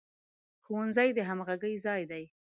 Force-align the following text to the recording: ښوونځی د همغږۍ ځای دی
ښوونځی 0.63 1.09
د 1.17 1.19
همغږۍ 1.29 1.75
ځای 1.85 2.01
دی 2.11 2.23